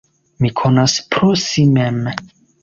[0.45, 2.01] Mi konas pro si mem.